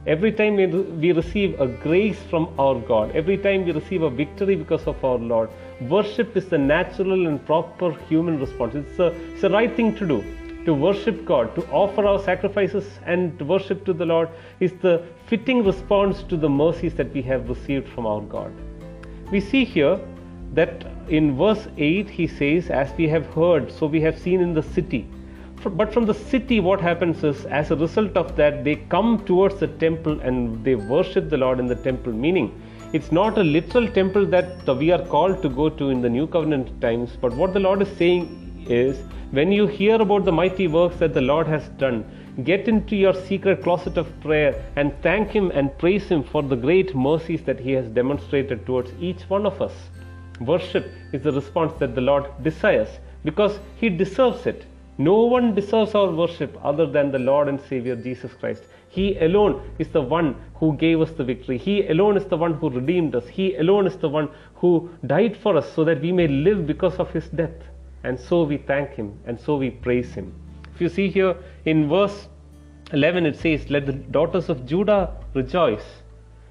Every 0.08 0.32
time 0.32 0.56
we 0.56 1.12
receive 1.12 1.60
a 1.60 1.68
grace 1.68 2.18
from 2.30 2.48
our 2.58 2.80
God, 2.80 3.12
every 3.14 3.38
time 3.38 3.66
we 3.66 3.74
receive 3.74 4.02
a 4.02 4.10
victory 4.10 4.56
because 4.56 4.88
of 4.88 5.04
our 5.04 5.18
Lord, 5.18 5.50
worship 5.90 6.38
is 6.38 6.48
the 6.48 6.58
natural 6.58 7.28
and 7.28 7.46
proper 7.46 7.92
human 8.08 8.40
response. 8.40 8.76
It's, 8.76 8.98
a, 8.98 9.08
it's 9.34 9.42
the 9.42 9.50
right 9.50 9.76
thing 9.76 9.94
to 9.98 10.08
do. 10.08 10.24
To 10.64 10.74
worship 10.74 11.26
God, 11.26 11.54
to 11.56 11.68
offer 11.70 12.06
our 12.06 12.20
sacrifices 12.20 12.88
and 13.06 13.42
worship 13.42 13.84
to 13.86 13.94
the 13.94 14.06
Lord 14.06 14.30
is 14.62 14.72
the 14.82 15.04
fitting 15.28 15.66
response 15.66 16.24
to 16.24 16.38
the 16.38 16.50
mercies 16.50 16.94
that 16.94 17.14
we 17.14 17.22
have 17.24 17.50
received 17.50 17.90
from 17.90 18.06
our 18.06 18.22
God. 18.22 18.54
We 19.32 19.42
see 19.42 19.66
here 19.66 20.00
that 20.54 20.86
in 21.10 21.36
verse 21.36 21.68
8 21.78 22.10
he 22.10 22.26
says, 22.26 22.70
As 22.70 22.94
we 22.98 23.10
have 23.10 23.26
heard, 23.34 23.70
so 23.70 23.86
we 23.86 24.00
have 24.02 24.18
seen 24.18 24.40
in 24.40 24.54
the 24.54 24.64
city 24.64 25.10
but 25.64 25.94
from 25.94 26.06
the 26.06 26.14
city, 26.14 26.60
what 26.60 26.80
happens 26.80 27.24
is, 27.24 27.46
as 27.46 27.72
a 27.72 27.76
result 27.76 28.16
of 28.16 28.36
that, 28.36 28.64
they 28.64 28.76
come 28.76 29.26
towards 29.26 29.60
the 29.60 29.68
temple 29.68 30.20
and 30.22 30.64
they 30.64 30.76
worship 30.76 31.30
the 31.30 31.38
Lord 31.38 31.60
in 31.60 31.68
the 31.68 31.76
temple. 31.76 32.14
Meaning, 32.14 32.62
it's 32.94 33.12
not 33.12 33.38
a 33.38 33.44
literal 33.44 33.88
temple 33.88 34.26
that 34.28 34.66
we 34.78 34.92
are 34.92 35.06
called 35.06 35.42
to 35.42 35.50
go 35.50 35.70
to 35.70 35.90
in 35.90 36.02
the 36.02 36.10
New 36.10 36.28
Covenant 36.28 36.80
times, 36.82 37.18
but 37.20 37.34
what 37.34 37.54
the 37.54 37.60
Lord 37.60 37.82
is 37.82 37.98
saying 37.98 38.66
is, 38.70 38.98
when 39.32 39.52
you 39.52 39.68
hear 39.68 40.02
about 40.02 40.26
the 40.26 40.32
mighty 40.32 40.68
works 40.68 40.98
that 40.98 41.14
the 41.14 41.22
Lord 41.22 41.46
has 41.46 41.68
done, 41.78 42.04
get 42.44 42.68
into 42.68 42.96
your 42.96 43.14
secret 43.14 43.62
closet 43.62 43.98
of 43.98 44.08
prayer 44.22 44.64
and 44.76 44.94
thank 45.04 45.30
Him 45.30 45.52
and 45.52 45.78
praise 45.78 46.08
Him 46.08 46.24
for 46.24 46.42
the 46.42 46.56
great 46.56 46.96
mercies 46.96 47.44
that 47.44 47.60
He 47.60 47.74
has 47.74 47.88
demonstrated 47.90 48.66
towards 48.66 48.92
each 49.00 49.22
one 49.30 49.46
of 49.46 49.62
us. 49.62 49.74
Worship 50.40 50.90
is 51.12 51.22
the 51.22 51.34
response 51.34 51.74
that 51.80 51.96
the 51.96 52.02
Lord 52.02 52.26
desires 52.44 52.90
because 53.24 53.60
He 53.76 53.90
deserves 53.90 54.48
it. 54.48 54.66
No 55.00 55.24
one 55.24 55.56
deserves 55.56 55.96
our 55.96 56.12
worship 56.12 56.58
other 56.62 56.86
than 56.86 57.10
the 57.10 57.20
Lord 57.20 57.48
and 57.48 57.62
Savior 57.62 57.96
Jesus 57.96 58.34
Christ. 58.34 58.66
He 58.90 59.18
alone 59.20 59.62
is 59.80 59.88
the 59.88 60.02
one 60.02 60.36
who 60.56 60.76
gave 60.76 61.00
us 61.00 61.12
the 61.12 61.24
victory. 61.24 61.58
He 61.58 61.88
alone 61.88 62.18
is 62.18 62.26
the 62.26 62.36
one 62.36 62.56
who 62.56 62.70
redeemed 62.70 63.16
us. 63.16 63.26
He 63.26 63.56
alone 63.56 63.88
is 63.88 63.96
the 63.96 64.10
one 64.10 64.28
who 64.56 64.90
died 65.06 65.38
for 65.38 65.56
us 65.56 65.72
so 65.72 65.86
that 65.86 66.02
we 66.02 66.12
may 66.12 66.28
live 66.28 66.68
because 66.68 66.98
of 66.98 67.12
his 67.12 67.30
death. 67.30 67.64
And 68.04 68.20
so 68.20 68.44
we 68.44 68.58
thank 68.58 68.92
him 68.92 69.18
and 69.26 69.40
so 69.40 69.56
we 69.56 69.70
praise 69.70 70.14
him. 70.14 70.34
If 70.76 70.82
you 70.82 70.90
see 70.90 71.08
here 71.08 71.38
in 71.64 71.88
verse 71.88 72.28
11 72.92 73.26
it 73.26 73.38
says, 73.38 73.70
Let 73.70 73.86
the 73.86 73.94
daughters 73.94 74.50
of 74.50 74.66
Judah 74.66 75.16
rejoice. 75.34 75.86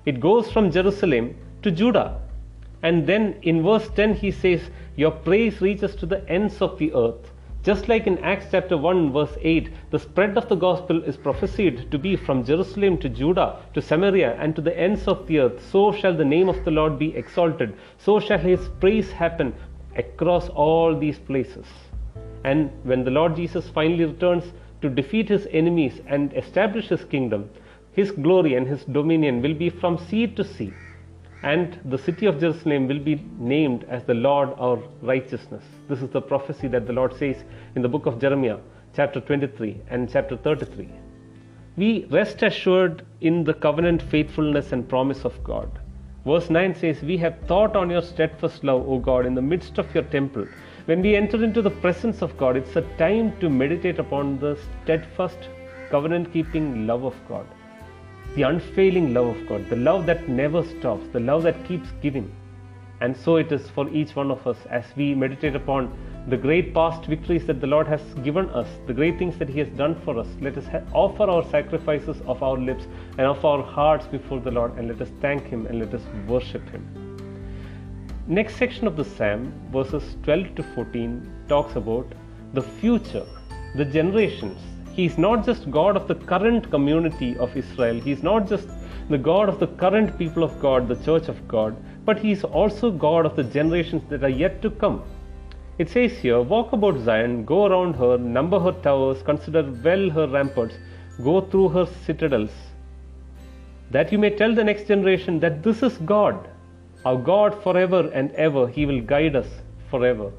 It 0.06 0.20
goes 0.20 0.50
from 0.50 0.70
Jerusalem 0.70 1.36
to 1.60 1.70
Judah. 1.70 2.18
And 2.82 3.06
then 3.06 3.36
in 3.42 3.62
verse 3.62 3.90
10 3.94 4.14
he 4.14 4.30
says, 4.30 4.62
Your 4.96 5.10
praise 5.10 5.60
reaches 5.60 5.94
to 5.96 6.06
the 6.06 6.26
ends 6.30 6.62
of 6.62 6.78
the 6.78 6.94
earth. 6.94 7.30
Just 7.68 7.86
like 7.86 8.06
in 8.06 8.16
Acts 8.24 8.46
chapter 8.50 8.78
1, 8.78 9.12
verse 9.12 9.36
8, 9.42 9.68
the 9.90 9.98
spread 9.98 10.38
of 10.38 10.48
the 10.48 10.54
gospel 10.54 11.02
is 11.04 11.18
prophesied 11.18 11.90
to 11.90 11.98
be 11.98 12.16
from 12.16 12.42
Jerusalem 12.42 12.96
to 12.96 13.10
Judah 13.10 13.58
to 13.74 13.82
Samaria 13.82 14.38
and 14.40 14.56
to 14.56 14.62
the 14.62 14.74
ends 14.74 15.06
of 15.06 15.26
the 15.26 15.40
earth, 15.40 15.62
so 15.70 15.92
shall 15.92 16.16
the 16.16 16.24
name 16.24 16.48
of 16.48 16.64
the 16.64 16.70
Lord 16.70 16.98
be 16.98 17.14
exalted. 17.14 17.74
So 17.98 18.20
shall 18.20 18.38
his 18.38 18.70
praise 18.80 19.12
happen 19.12 19.52
across 19.96 20.48
all 20.48 20.98
these 20.98 21.18
places. 21.18 21.66
And 22.42 22.70
when 22.84 23.04
the 23.04 23.10
Lord 23.10 23.36
Jesus 23.36 23.68
finally 23.68 24.06
returns 24.06 24.50
to 24.80 24.88
defeat 24.88 25.28
his 25.28 25.46
enemies 25.50 26.00
and 26.06 26.32
establish 26.32 26.88
his 26.88 27.04
kingdom, 27.04 27.50
his 27.92 28.12
glory 28.12 28.54
and 28.54 28.66
his 28.66 28.82
dominion 28.86 29.42
will 29.42 29.52
be 29.52 29.68
from 29.68 29.98
sea 29.98 30.26
to 30.26 30.42
sea 30.42 30.72
and 31.42 31.78
the 31.84 31.98
city 31.98 32.26
of 32.26 32.40
Jerusalem 32.40 32.88
will 32.88 32.98
be 32.98 33.24
named 33.38 33.84
as 33.88 34.04
the 34.04 34.14
Lord 34.14 34.50
our 34.58 34.78
righteousness. 35.02 35.62
This 35.88 36.02
is 36.02 36.10
the 36.10 36.20
prophecy 36.20 36.66
that 36.68 36.86
the 36.86 36.92
Lord 36.92 37.14
says 37.16 37.44
in 37.76 37.82
the 37.82 37.88
book 37.88 38.06
of 38.06 38.20
Jeremiah, 38.20 38.58
chapter 38.94 39.20
23 39.20 39.80
and 39.88 40.10
chapter 40.10 40.36
33. 40.36 40.88
We 41.76 42.06
rest 42.06 42.42
assured 42.42 43.06
in 43.20 43.44
the 43.44 43.54
covenant 43.54 44.02
faithfulness 44.02 44.72
and 44.72 44.88
promise 44.88 45.24
of 45.24 45.44
God. 45.44 45.70
Verse 46.26 46.50
9 46.50 46.74
says, 46.74 47.02
We 47.02 47.16
have 47.18 47.38
thought 47.46 47.76
on 47.76 47.88
your 47.88 48.02
steadfast 48.02 48.64
love, 48.64 48.88
O 48.88 48.98
God, 48.98 49.24
in 49.24 49.34
the 49.34 49.42
midst 49.42 49.78
of 49.78 49.94
your 49.94 50.04
temple. 50.04 50.46
When 50.86 51.02
we 51.02 51.14
enter 51.14 51.42
into 51.44 51.62
the 51.62 51.70
presence 51.70 52.20
of 52.20 52.36
God, 52.36 52.56
it's 52.56 52.74
a 52.74 52.82
time 52.98 53.38
to 53.38 53.48
meditate 53.48 54.00
upon 54.00 54.40
the 54.40 54.58
steadfast, 54.82 55.38
covenant 55.90 56.32
keeping 56.32 56.88
love 56.88 57.04
of 57.04 57.14
God 57.28 57.46
the 58.34 58.42
unfailing 58.42 59.14
love 59.14 59.36
of 59.36 59.48
God, 59.48 59.68
the 59.68 59.76
love 59.76 60.06
that 60.06 60.28
never 60.28 60.62
stops, 60.62 61.06
the 61.12 61.20
love 61.20 61.42
that 61.44 61.64
keeps 61.64 61.88
giving. 62.02 62.30
And 63.00 63.16
so 63.16 63.36
it 63.36 63.52
is 63.52 63.68
for 63.70 63.88
each 63.90 64.16
one 64.16 64.30
of 64.30 64.46
us 64.46 64.58
as 64.70 64.84
we 64.96 65.14
meditate 65.14 65.54
upon 65.54 65.96
the 66.28 66.36
great 66.36 66.74
past 66.74 67.06
victories 67.06 67.46
that 67.46 67.60
the 67.60 67.66
Lord 67.66 67.86
has 67.86 68.02
given 68.22 68.50
us, 68.50 68.68
the 68.86 68.92
great 68.92 69.18
things 69.18 69.38
that 69.38 69.48
He 69.48 69.58
has 69.60 69.68
done 69.70 69.94
for 70.04 70.18
us. 70.18 70.26
Let 70.40 70.58
us 70.58 70.66
offer 70.92 71.24
our 71.24 71.44
sacrifices 71.48 72.20
of 72.26 72.42
our 72.42 72.58
lips 72.58 72.86
and 73.12 73.26
of 73.26 73.44
our 73.44 73.62
hearts 73.62 74.06
before 74.06 74.40
the 74.40 74.50
Lord 74.50 74.76
and 74.76 74.88
let 74.88 75.00
us 75.00 75.10
thank 75.20 75.44
Him 75.44 75.66
and 75.66 75.78
let 75.78 75.94
us 75.94 76.02
worship 76.26 76.68
Him. 76.70 77.08
Next 78.26 78.56
section 78.56 78.86
of 78.86 78.96
the 78.96 79.04
Psalm, 79.04 79.54
verses 79.72 80.16
12 80.24 80.56
to 80.56 80.62
14, 80.62 81.46
talks 81.48 81.76
about 81.76 82.12
the 82.52 82.62
future, 82.62 83.24
the 83.74 83.84
generations, 83.84 84.58
he 84.98 85.04
is 85.06 85.16
not 85.16 85.46
just 85.46 85.70
God 85.70 85.96
of 85.96 86.08
the 86.08 86.16
current 86.30 86.72
community 86.72 87.36
of 87.36 87.56
Israel. 87.56 88.00
He 88.00 88.10
is 88.10 88.24
not 88.24 88.48
just 88.48 88.66
the 89.08 89.16
God 89.16 89.48
of 89.48 89.60
the 89.60 89.68
current 89.82 90.18
people 90.18 90.42
of 90.42 90.58
God, 90.58 90.88
the 90.88 90.96
church 91.04 91.28
of 91.28 91.36
God, 91.46 91.76
but 92.04 92.18
He 92.18 92.32
is 92.32 92.42
also 92.42 92.90
God 92.90 93.24
of 93.24 93.36
the 93.36 93.44
generations 93.44 94.02
that 94.08 94.24
are 94.24 94.36
yet 94.40 94.60
to 94.62 94.70
come. 94.70 95.04
It 95.78 95.88
says 95.88 96.18
here, 96.18 96.40
Walk 96.40 96.72
about 96.72 96.98
Zion, 96.98 97.44
go 97.44 97.66
around 97.66 97.94
her, 97.94 98.18
number 98.18 98.58
her 98.58 98.72
towers, 98.72 99.22
consider 99.22 99.62
well 99.84 100.10
her 100.10 100.26
ramparts, 100.26 100.74
go 101.22 101.42
through 101.42 101.68
her 101.68 101.86
citadels, 102.04 102.50
that 103.92 104.10
you 104.10 104.18
may 104.18 104.30
tell 104.30 104.52
the 104.52 104.64
next 104.64 104.88
generation 104.88 105.38
that 105.38 105.62
this 105.62 105.84
is 105.84 105.96
God, 105.98 106.48
our 107.04 107.18
God 107.18 107.62
forever 107.62 108.10
and 108.12 108.32
ever. 108.32 108.66
He 108.66 108.84
will 108.84 109.00
guide 109.00 109.36
us 109.36 109.46
forever. 109.92 110.32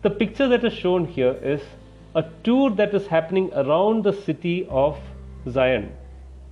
The 0.00 0.08
picture 0.08 0.48
that 0.48 0.64
is 0.64 0.72
shown 0.72 1.04
here 1.04 1.36
is 1.42 1.60
a 2.20 2.22
tour 2.46 2.70
that 2.78 2.94
is 2.98 3.06
happening 3.06 3.50
around 3.62 4.02
the 4.04 4.12
city 4.12 4.66
of 4.68 4.98
Zion, 5.48 5.92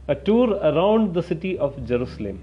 a 0.08 0.14
tour 0.14 0.50
around 0.70 1.14
the 1.14 1.23
city 1.23 1.58
of 1.58 1.73
Jerusalem. 1.87 2.38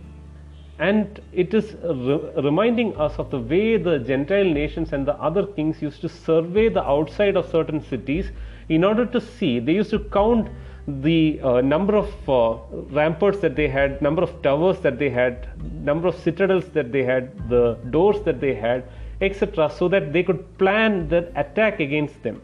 And 0.79 1.21
it 1.31 1.53
is 1.53 1.75
re- 1.83 2.19
reminding 2.47 2.95
us 2.97 3.19
of 3.19 3.29
the 3.29 3.39
way 3.39 3.77
the 3.77 3.99
Gentile 3.99 4.49
nations 4.61 4.91
and 4.91 5.05
the 5.05 5.15
other 5.29 5.45
kings 5.45 5.81
used 5.81 6.01
to 6.01 6.09
survey 6.09 6.67
the 6.67 6.83
outside 6.83 7.37
of 7.37 7.49
certain 7.49 7.81
cities 7.81 8.31
in 8.69 8.83
order 8.83 9.05
to 9.05 9.21
see, 9.21 9.59
they 9.59 9.73
used 9.73 9.91
to 9.91 9.99
count 9.99 10.49
the 10.87 11.39
uh, 11.41 11.61
number 11.61 11.95
of 11.95 12.29
uh, 12.29 12.57
ramparts 12.99 13.39
that 13.39 13.55
they 13.55 13.67
had, 13.69 14.01
number 14.01 14.21
of 14.21 14.41
towers 14.41 14.79
that 14.79 14.99
they 14.99 15.09
had, 15.09 15.47
number 15.91 16.07
of 16.07 16.15
citadels 16.15 16.65
that 16.69 16.91
they 16.91 17.03
had, 17.03 17.49
the 17.49 17.77
doors 17.89 18.21
that 18.25 18.41
they 18.41 18.53
had, 18.53 18.83
etc., 19.21 19.69
so 19.69 19.87
that 19.87 20.11
they 20.11 20.23
could 20.23 20.57
plan 20.57 21.07
the 21.07 21.31
attack 21.39 21.79
against 21.79 22.21
them. 22.23 22.41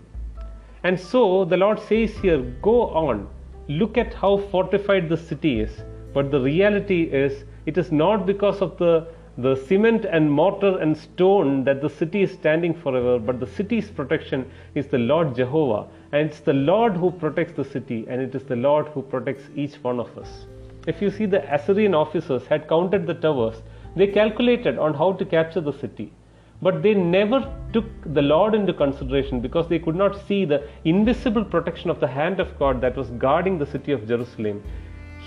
And 0.84 1.00
so 1.00 1.44
the 1.44 1.58
Lord 1.58 1.80
says 1.80 2.18
here, 2.18 2.42
Go 2.62 2.90
on, 2.92 3.28
look 3.68 3.98
at 3.98 4.14
how 4.14 4.38
fortified 4.38 5.10
the 5.10 5.18
city 5.18 5.60
is. 5.60 5.72
But 6.14 6.32
the 6.32 6.40
reality 6.40 7.04
is, 7.04 7.44
it 7.66 7.78
is 7.78 7.92
not 7.92 8.26
because 8.26 8.62
of 8.62 8.78
the, 8.78 9.08
the 9.38 9.56
cement 9.56 10.06
and 10.06 10.32
mortar 10.32 10.80
and 10.80 10.98
stone 10.98 11.64
that 11.66 11.82
the 11.82 11.90
city 11.90 12.24
is 12.24 12.32
standing 12.32 12.74
forever, 12.74 13.20
but 13.20 13.40
the 13.40 13.48
city's 13.48 13.92
protection 13.92 14.50
is 14.74 14.88
the 14.88 14.98
Lord 14.98 15.36
Jehovah. 15.36 15.88
And 16.12 16.30
it's 16.30 16.40
the 16.40 16.54
Lord 16.54 16.96
who 16.96 17.12
protects 17.12 17.54
the 17.54 17.66
city, 17.66 18.06
and 18.10 18.22
it 18.22 18.34
is 18.34 18.44
the 18.44 18.56
Lord 18.56 18.88
who 18.88 19.02
protects 19.02 19.44
each 19.56 19.76
one 19.84 20.00
of 20.00 20.18
us. 20.18 20.46
If 20.88 21.02
you 21.02 21.12
see, 21.12 21.26
the 21.26 21.44
Assyrian 21.54 21.94
officers 21.94 22.48
had 22.48 22.68
counted 22.70 23.06
the 23.06 23.14
towers, 23.14 23.62
they 23.96 24.08
calculated 24.08 24.78
on 24.78 24.94
how 24.94 25.14
to 25.14 25.26
capture 25.26 25.62
the 25.62 25.74
city. 25.74 26.14
But 26.62 26.84
they 26.84 26.94
never 26.94 27.40
took 27.72 27.86
the 28.14 28.22
Lord 28.22 28.54
into 28.54 28.74
consideration 28.74 29.40
because 29.40 29.68
they 29.68 29.80
could 29.80 29.96
not 29.96 30.28
see 30.28 30.44
the 30.44 30.68
invisible 30.84 31.46
protection 31.46 31.90
of 31.90 32.00
the 32.00 32.08
hand 32.08 32.40
of 32.40 32.58
God 32.60 32.82
that 32.82 32.98
was 32.98 33.10
guarding 33.12 33.58
the 33.58 33.66
city 33.66 33.94
of 33.94 34.08
Jerusalem. 34.08 34.62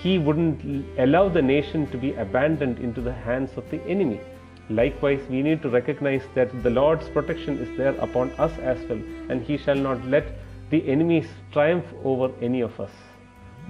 He 0.03 0.19
wouldn't 0.19 0.87
allow 0.99 1.29
the 1.29 1.41
nation 1.41 1.87
to 1.91 1.97
be 1.97 2.12
abandoned 2.15 2.79
into 2.81 3.01
the 3.01 3.12
hands 3.12 3.51
of 3.57 3.71
the 3.71 3.83
enemy. 3.85 4.21
Likewise, 4.69 5.21
we 5.31 5.43
need 5.43 5.62
to 5.62 5.71
recognize 5.71 6.23
that 6.35 6.62
the 6.62 6.71
Lord's 6.71 7.09
protection 7.09 7.59
is 7.59 7.77
there 7.77 7.95
upon 7.97 8.31
us 8.33 8.57
as 8.59 8.79
well, 8.89 9.01
and 9.29 9.43
He 9.43 9.57
shall 9.57 9.77
not 9.77 10.05
let 10.07 10.25
the 10.71 10.87
enemies 10.89 11.29
triumph 11.53 11.87
over 12.05 12.31
any 12.41 12.61
of 12.61 12.79
us. 12.81 12.91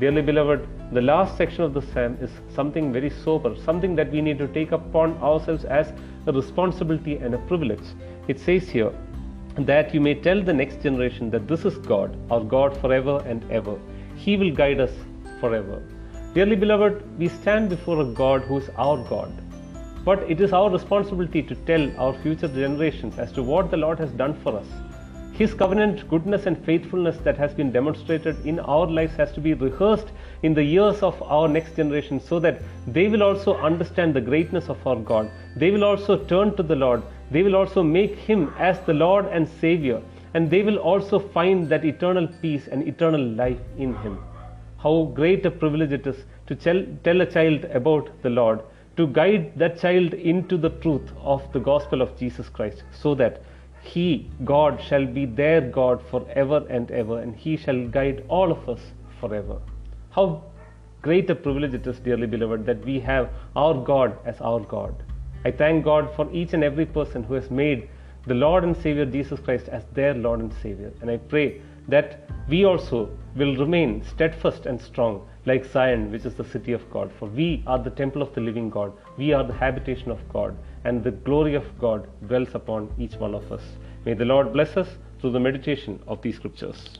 Dearly 0.00 0.22
beloved, 0.22 0.66
the 0.92 1.02
last 1.02 1.36
section 1.36 1.64
of 1.64 1.74
the 1.74 1.82
psalm 1.82 2.16
is 2.20 2.30
something 2.54 2.92
very 2.92 3.10
sober, 3.10 3.54
something 3.56 3.94
that 3.96 4.10
we 4.10 4.20
need 4.20 4.38
to 4.38 4.48
take 4.48 4.72
upon 4.72 5.16
ourselves 5.18 5.64
as 5.64 5.92
a 6.26 6.32
responsibility 6.32 7.16
and 7.16 7.34
a 7.34 7.38
privilege. 7.38 7.86
It 8.28 8.38
says 8.38 8.68
here 8.68 8.92
that 9.56 9.94
you 9.94 10.00
may 10.00 10.14
tell 10.14 10.42
the 10.42 10.52
next 10.52 10.82
generation 10.82 11.30
that 11.30 11.48
this 11.48 11.64
is 11.64 11.76
God, 11.78 12.16
our 12.30 12.40
God 12.40 12.76
forever 12.80 13.22
and 13.26 13.44
ever. 13.50 13.78
He 14.16 14.36
will 14.36 14.52
guide 14.52 14.80
us 14.80 14.92
forever. 15.40 15.82
Dearly 16.34 16.56
beloved, 16.56 17.18
we 17.18 17.28
stand 17.28 17.68
before 17.68 18.00
a 18.00 18.06
God 18.06 18.42
who 18.42 18.58
is 18.58 18.70
our 18.76 18.96
God. 19.08 19.32
But 20.04 20.30
it 20.30 20.40
is 20.40 20.52
our 20.52 20.70
responsibility 20.70 21.42
to 21.42 21.54
tell 21.54 21.90
our 21.98 22.14
future 22.22 22.48
generations 22.48 23.18
as 23.18 23.32
to 23.32 23.42
what 23.42 23.70
the 23.70 23.76
Lord 23.76 23.98
has 23.98 24.10
done 24.12 24.34
for 24.42 24.56
us 24.56 24.66
his 25.32 25.54
covenant 25.54 26.08
goodness 26.10 26.44
and 26.44 26.62
faithfulness 26.64 27.16
that 27.24 27.38
has 27.38 27.54
been 27.54 27.72
demonstrated 27.72 28.44
in 28.44 28.60
our 28.60 28.86
lives 28.86 29.14
has 29.16 29.32
to 29.32 29.40
be 29.40 29.54
rehearsed 29.54 30.08
in 30.42 30.52
the 30.52 30.62
years 30.62 31.02
of 31.02 31.22
our 31.22 31.48
next 31.48 31.74
generation 31.74 32.20
so 32.20 32.38
that 32.38 32.60
they 32.86 33.08
will 33.08 33.22
also 33.22 33.56
understand 33.56 34.12
the 34.12 34.20
greatness 34.20 34.68
of 34.68 34.86
our 34.86 34.96
God. 34.96 35.30
They 35.56 35.70
will 35.70 35.84
also 35.84 36.18
turn 36.24 36.54
to 36.56 36.62
the 36.62 36.76
Lord. 36.76 37.02
They 37.30 37.42
will 37.42 37.56
also 37.56 37.82
make 37.82 38.16
Him 38.16 38.52
as 38.58 38.78
the 38.80 38.92
Lord 38.92 39.24
and 39.26 39.48
Savior. 39.48 40.02
And 40.34 40.50
they 40.50 40.62
will 40.62 40.78
also 40.78 41.18
find 41.18 41.66
that 41.70 41.84
eternal 41.84 42.28
peace 42.42 42.68
and 42.68 42.86
eternal 42.86 43.22
life 43.22 43.60
in 43.78 43.94
Him. 43.96 44.18
How 44.78 45.04
great 45.14 45.46
a 45.46 45.50
privilege 45.50 45.92
it 45.92 46.06
is 46.06 46.24
to 46.46 46.54
tell, 46.54 46.84
tell 47.04 47.22
a 47.22 47.26
child 47.26 47.64
about 47.66 48.10
the 48.22 48.30
Lord, 48.30 48.60
to 48.98 49.06
guide 49.06 49.52
that 49.56 49.80
child 49.80 50.12
into 50.12 50.58
the 50.58 50.70
truth 50.70 51.10
of 51.22 51.50
the 51.52 51.60
gospel 51.60 52.02
of 52.02 52.18
Jesus 52.18 52.50
Christ 52.50 52.82
so 52.92 53.14
that 53.14 53.42
he, 53.82 54.30
God, 54.44 54.80
shall 54.80 55.04
be 55.04 55.26
their 55.26 55.60
God 55.60 56.00
forever 56.08 56.64
and 56.70 56.90
ever, 56.90 57.18
and 57.18 57.34
He 57.34 57.56
shall 57.56 57.86
guide 57.88 58.24
all 58.28 58.52
of 58.52 58.68
us 58.68 58.80
forever. 59.20 59.60
How 60.10 60.44
great 61.02 61.28
a 61.30 61.34
privilege 61.34 61.74
it 61.74 61.86
is, 61.86 61.98
dearly 61.98 62.28
beloved, 62.28 62.64
that 62.66 62.84
we 62.84 63.00
have 63.00 63.28
our 63.56 63.74
God 63.74 64.16
as 64.24 64.40
our 64.40 64.60
God. 64.60 64.94
I 65.44 65.50
thank 65.50 65.84
God 65.84 66.14
for 66.14 66.32
each 66.32 66.52
and 66.54 66.62
every 66.62 66.86
person 66.86 67.24
who 67.24 67.34
has 67.34 67.50
made 67.50 67.88
the 68.26 68.34
Lord 68.34 68.62
and 68.62 68.76
Savior 68.76 69.04
Jesus 69.04 69.40
Christ 69.40 69.68
as 69.68 69.84
their 69.94 70.14
Lord 70.14 70.38
and 70.38 70.54
Savior. 70.62 70.92
And 71.00 71.10
I 71.10 71.16
pray 71.16 71.60
that 71.88 72.28
we 72.48 72.64
also 72.64 73.10
will 73.36 73.56
remain 73.56 74.02
steadfast 74.04 74.66
and 74.66 74.80
strong 74.80 75.26
like 75.46 75.64
Zion, 75.64 76.10
which 76.10 76.24
is 76.24 76.34
the 76.34 76.44
city 76.44 76.72
of 76.72 76.88
God. 76.90 77.10
For 77.18 77.28
we 77.28 77.62
are 77.66 77.78
the 77.78 77.90
temple 77.90 78.22
of 78.22 78.34
the 78.34 78.40
living 78.40 78.70
God, 78.70 78.92
we 79.16 79.32
are 79.32 79.44
the 79.44 79.52
habitation 79.52 80.10
of 80.10 80.28
God 80.32 80.56
and 80.84 81.02
the 81.02 81.10
glory 81.10 81.54
of 81.54 81.78
God 81.78 82.08
dwells 82.26 82.54
upon 82.54 82.92
each 82.98 83.14
one 83.14 83.34
of 83.34 83.50
us. 83.52 83.62
May 84.04 84.14
the 84.14 84.24
Lord 84.24 84.52
bless 84.52 84.76
us 84.76 84.88
through 85.20 85.32
the 85.32 85.40
meditation 85.40 86.02
of 86.06 86.20
these 86.22 86.36
scriptures. 86.36 86.98